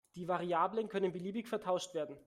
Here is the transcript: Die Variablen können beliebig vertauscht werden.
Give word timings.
Die 0.15 0.27
Variablen 0.27 0.89
können 0.89 1.11
beliebig 1.13 1.47
vertauscht 1.47 1.93
werden. 1.93 2.17